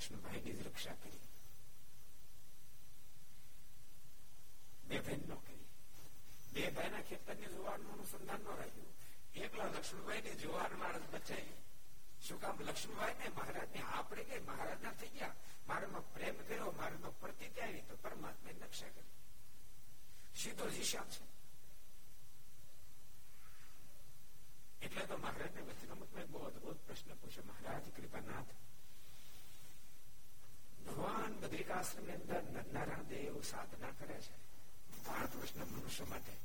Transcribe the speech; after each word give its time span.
لکشم 0.00 0.16
بھائی 0.18 0.40
اُن 7.90 8.04
سن 8.04 8.26
نہ 8.26 8.36
لکشم 9.36 10.00
بھائی 10.04 10.20
جو 10.38 10.58
بچائی 11.10 11.44
شو 12.20 12.36
کام 12.40 12.60
لکشم 12.60 12.92
بھائی 12.94 13.14
نے 13.18 13.28
مہاراج 13.36 13.76
نے 13.76 14.38
مہاراجا 14.46 14.90
تھے 14.98 15.26
مرم 15.66 15.98
پرو 16.14 16.70
مر 16.76 16.96
میں 17.00 17.10
پرتی 17.20 17.48
تاری 17.54 17.80
تو 17.88 17.96
پر 18.02 18.12
رکشا 18.62 18.88
کر 18.94 19.02
سی 20.34 20.50
تو 20.56 20.68
جیسا 20.68 21.00
Mate. 36.08 36.39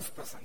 تو 0.00 0.06
بروسا 0.16 0.38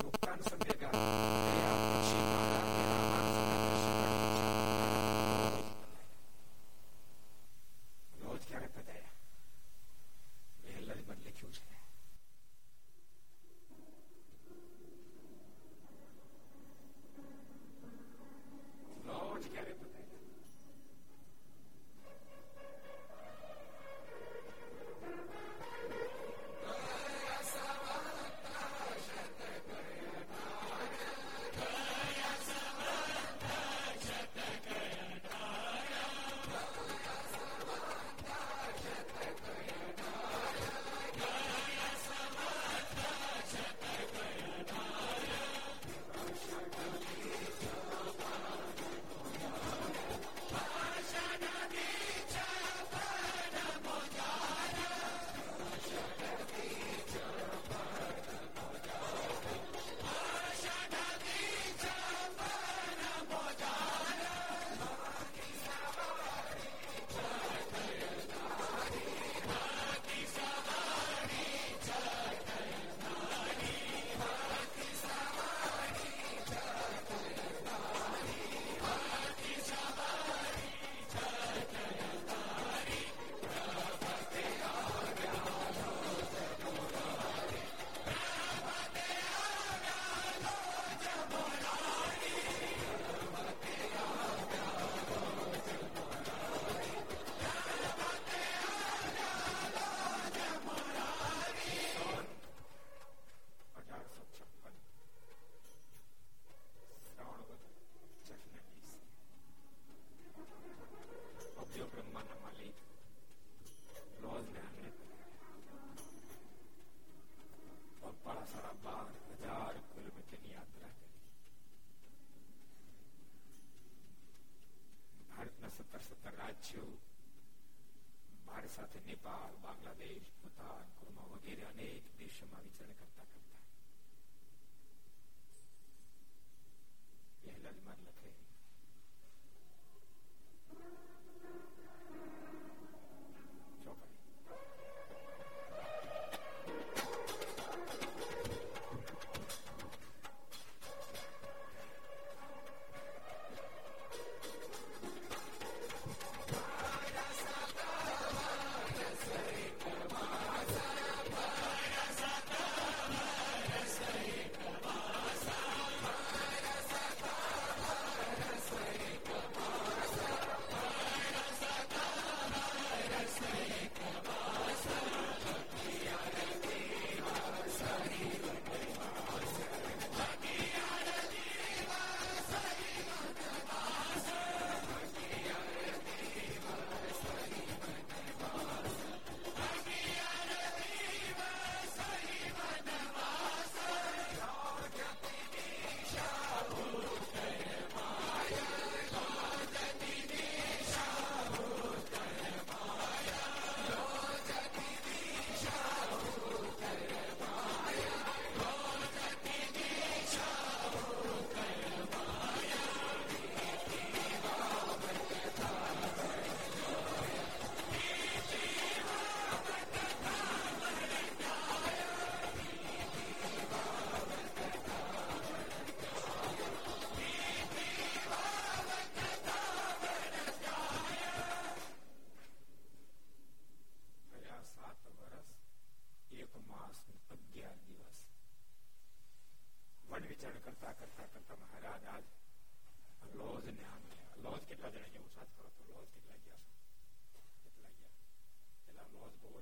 جائے 0.08 1.77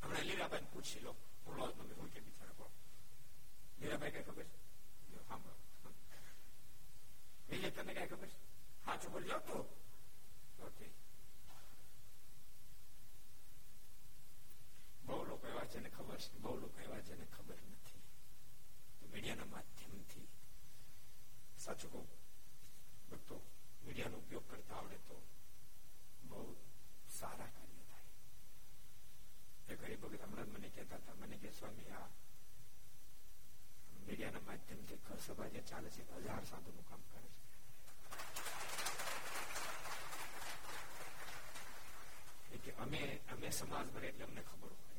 خبر 0.00 0.42
ہم 0.42 0.64
پوچھی 0.72 1.00
لو 1.00 1.12
لوگ 1.48 1.82
نبی 1.82 2.20
ہو 2.58 2.68
لیلا 3.78 3.96
بھائی 3.96 4.12
خبر 4.26 4.59
خبر 7.50 8.26
ہاں 8.86 8.96
چھوٹ 8.96 9.26
جاؤ 9.26 9.38
تو 9.46 9.62
بہتر 15.06 15.56
میڈیا 19.12 19.34
نا 19.34 19.44
آڈے 24.70 24.96
تو 25.08 25.18
بہت 26.28 27.10
سارا 27.10 27.46
گری 29.80 29.94
وقت 29.94 30.22
ہم 30.22 30.56
نے 30.60 30.68
کہتا 30.74 30.96
تھا 30.96 31.12
من 31.18 31.32
کہ 31.42 31.48
میڈیا 34.06 34.30
ندیم 34.30 34.84
سے 34.88 34.96
سب 35.18 35.42
جی 35.52 35.60
چالیس 35.64 35.98
ہزار 36.10 36.44
ساتوں 36.44 36.82
کام 36.88 37.00
کر 37.12 37.19
سم 42.80 43.72
بنے 43.92 44.08
امن 44.08 44.42
خبر 44.42 44.70
ہو 44.70 44.76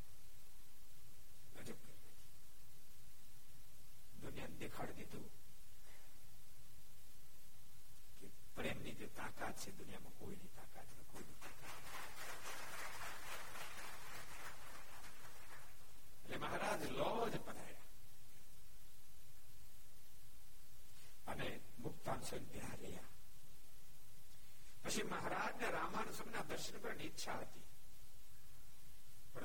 دیا 4.25 4.45
دیکھاڑ 4.59 4.87
دے 4.91 5.05
طاقت 9.15 9.67
ہے 9.67 9.71
دیا 9.79 9.99
مہاراج 16.31 16.85
لو 16.87 17.27
جایا 17.27 17.79
من 21.27 21.49
بیا 22.51 23.01
پھر 24.83 25.03
مہاراج 25.03 25.61
نے 25.61 25.67
روزم 25.69 26.29
درشن 26.49 26.77
کرنی 26.83 27.07
اچھا 27.07 27.39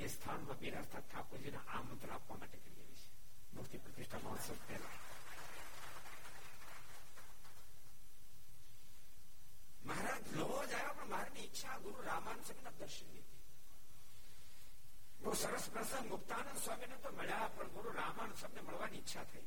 بی 0.00 0.70
ٹھاکر 1.10 1.36
جی 1.36 1.50
نے 1.50 1.58
آمن 1.68 2.10
اپ 2.10 2.32
کریں 2.32 2.68
متوجہ 3.52 4.16
پہلے 4.66 4.86
مہاراج 9.84 10.32
روز 10.34 10.74
آیا 10.74 11.04
میری 11.04 11.46
گورن 11.84 12.42
سو 12.44 12.52
درشن 12.78 13.18
بہت 15.22 15.36
سرس 15.38 15.68
پرسنگ 15.72 16.12
مت 16.12 16.32
سوی 16.64 16.86
نے 16.88 16.96
تو 17.02 17.08
ملیا 17.16 17.46
گرو 17.76 17.92
رام 17.92 18.20
سروچا 18.36 19.22
تھے 19.22 19.40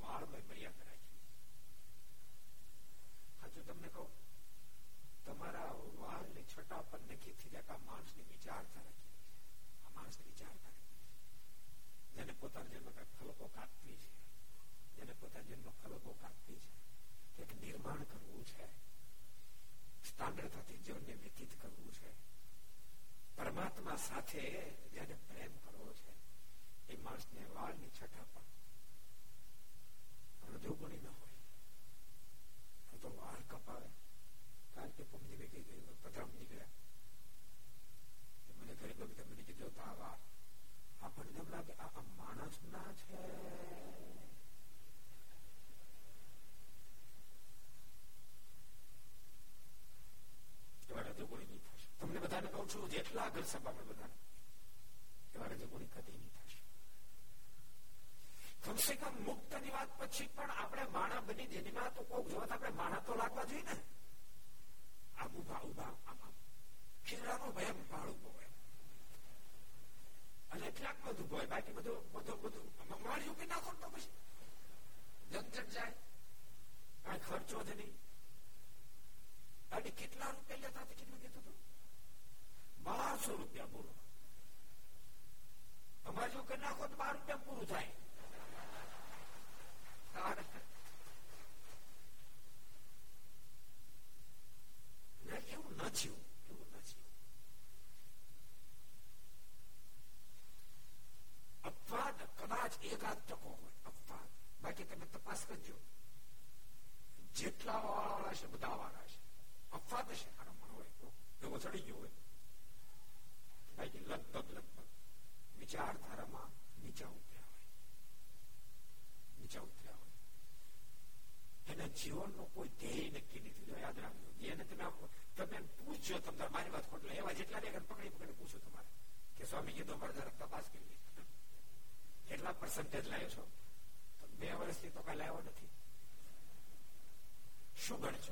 شرگس 137.82 138.30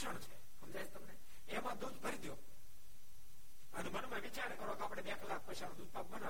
دودھری 1.73 2.29
من 3.85 4.09
میں 4.09 4.19
کرو 4.59 4.73
تو 4.75 5.27
لاکھ 5.27 5.45
پیسہ 5.45 5.65
دودھ 5.77 5.93
پا 5.93 6.01
بنا 6.01 6.29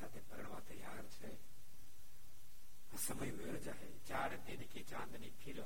جی 3.58 3.98
چار 4.04 4.38
دین 4.38 4.64
کی 4.74 4.84
چاندنی 4.84 5.30
فیل 5.40 5.60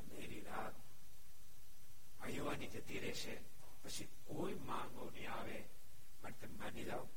آ 2.19 2.27
یو 2.27 2.49
آ 2.49 2.53
جتی 2.53 3.01
رہے 3.01 3.39
کوئی 3.89 4.53
منگو 4.55 5.09
نہیں 5.09 5.27
آگی 5.27 6.83
جاؤمر 6.83 7.16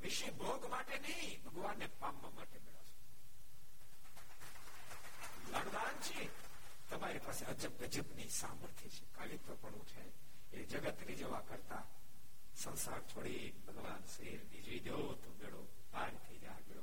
دہش 0.00 0.22
بوگو 0.36 0.68
نے 1.72 1.86
پہلے 1.98 2.74
لڑبان 5.46 5.94
جی 6.02 6.28
تمری 6.88 7.18
پاس 7.18 7.42
اجب 7.48 7.80
گجب 7.80 8.06
کا 9.12 9.24
یہ 10.52 10.64
جگت 10.68 11.02
لیجا 11.06 11.40
کرتاسار 11.48 13.00
تھوڑی 13.08 13.38
بگوان 13.66 14.02
شری 14.06 14.36
بھی 14.64 14.78
دوں 14.80 15.14
تو 15.22 15.30
گیڑھو 15.40 15.64
پار 15.90 16.10
تھی 16.26 16.38
جائے 16.38 16.62
گیڑھو 16.68 16.82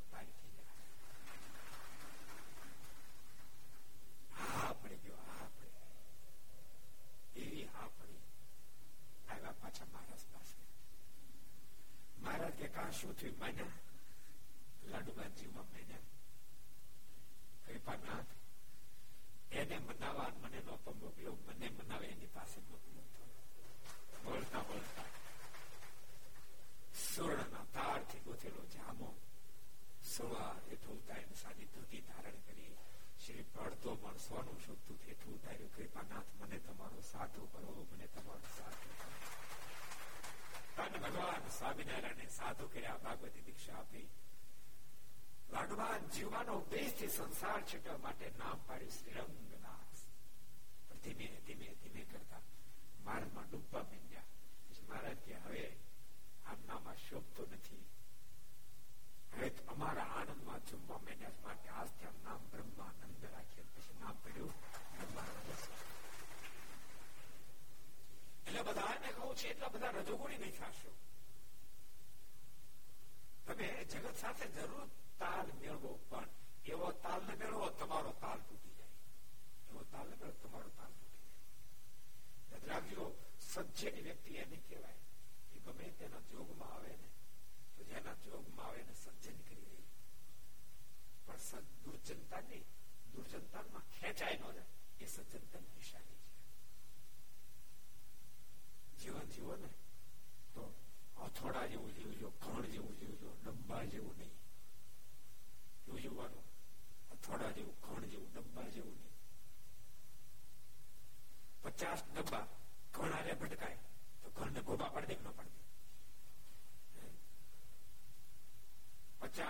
سارٹو 47.44 47.98
نام 48.40 48.58
پڑے 48.68 48.90
شری 48.90 49.12
ل 49.16 49.43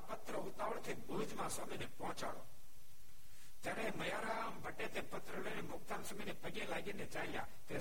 پتہ 0.06 0.38
پہچاڑ 1.98 2.34
جائے 3.64 3.90
میارام 3.96 4.60
پتر 4.62 5.40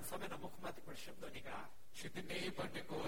سوکھ 0.10 0.92
شبد 0.96 1.24
نکلا 1.36 1.64
سی 1.96 2.08
پنڈ 2.56 2.78
کو 2.88 3.04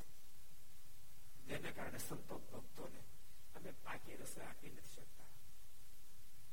سنت 1.99 2.31
بک 2.31 2.79
نے 2.89 3.08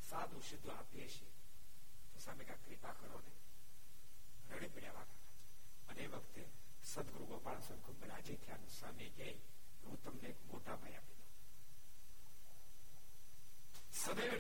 ساتوشت 0.09 0.67
تو 2.15 2.21
سامنے 2.21 2.45
کا 2.45 2.55
کپا 2.67 2.93
کرو 3.01 3.21
نے 3.25 3.35
رڑپ 4.51 4.79
لگا 4.79 5.05
سدگر 6.85 7.23
گوپا 7.29 7.53
سب 7.69 7.85
خوب 7.87 8.05
راجی 8.05 8.37
گئی 9.19 9.39
تم 10.05 10.17
نے 10.23 10.29
ایک 10.29 10.37
موٹا 10.47 10.75
بھائی 10.75 10.95
آپ 10.95 11.15
سدیو 13.97 14.39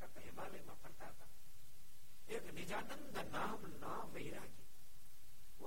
کرتا 0.00 0.20
ہلتا 0.20 1.10
ایک 2.26 2.44
نجانند 2.54 3.16
نام 3.30 3.66
نام 3.80 4.10
ویراگی 4.12 4.61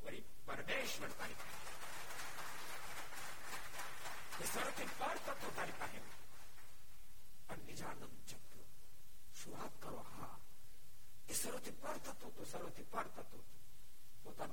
تھی 4.75 4.85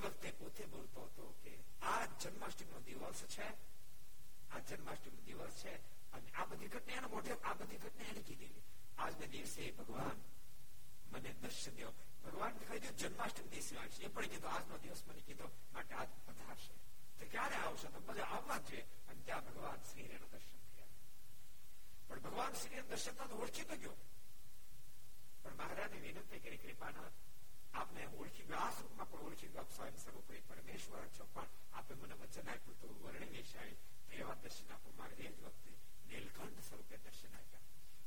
با 0.00 0.08
آجیے 0.08 1.00
درشن 1.10 1.36
کیا 8.02 8.40
بگوان 22.10 22.54
شرین 22.54 22.84
درشن 22.90 23.14
تھا 23.14 23.24
تو 23.24 23.36
گیار 23.36 23.94
مہاراج 25.56 25.94
نے 25.94 26.56
کپا 26.56 26.90
આપને 27.76 28.08
ઓળખી 28.16 28.46
ગયો 28.46 28.60
આ 28.62 29.06
પણ 29.06 29.22
ઓળખી 29.22 29.50
ગયો 29.50 29.66
સ્વયં 29.70 29.98
સ્વરૂપે 29.98 30.42
પરમેશ્વર 30.48 31.08
છો 31.10 31.24
પણ 31.28 31.48
આપે 31.72 31.94
મને 31.96 32.14
વચન 32.16 32.48
આપ્યું 32.48 32.76
હતું 32.76 32.94
વર્ણિ 33.02 33.28
વેશાળી 33.32 33.78
તો 34.06 34.14
એવા 34.16 34.36
દર્શન 34.38 34.72
આપો 34.72 34.92
મારે 34.98 35.14
એ 35.18 35.30
જ 35.30 35.40
વખતે 35.42 35.72
નીલકંઠ 36.06 36.62
સ્વરૂપે 36.62 37.00
દર્શન 37.00 37.34
આપ્યા 37.34 37.66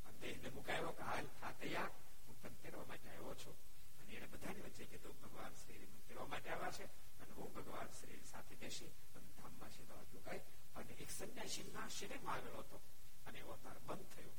અને 0.05 0.17
દેહને 0.21 0.51
મુકાયો 0.51 0.93
કે 0.93 1.03
હાલ 1.03 1.27
થા 1.35 1.53
તૈયાર 1.55 1.91
હું 2.25 2.37
તને 2.37 2.55
તેરવા 2.63 2.85
માટે 2.85 3.09
આવ્યો 3.09 3.35
છું 3.35 3.57
અને 3.99 4.17
એને 4.17 4.27
બધાની 4.27 4.65
વચ્ચે 4.65 4.87
કીધું 4.87 5.21
ભગવાન 5.21 5.55
શ્રી 5.55 5.87
તેરવા 6.07 6.27
માટે 6.27 6.49
આવ્યા 6.49 6.73
છે 6.73 6.89
અને 7.21 7.31
હું 7.33 7.53
ભગવાન 7.53 7.93
શ્રી 7.93 8.21
સાથે 8.25 8.55
બેસી 8.57 8.91
અને 9.13 9.27
ધામમાં 9.35 9.71
શીલવા 9.71 10.03
ચુકાઈ 10.11 10.43
અને 10.75 10.99
એક 10.99 11.11
સંન્યાસીના 11.11 11.87
શિબિરમાં 11.91 12.35
આવેલો 12.37 12.63
હતો 12.63 12.81
અને 13.25 13.47
અવતાર 13.47 13.79
બંધ 13.83 14.11
થયો 14.11 14.35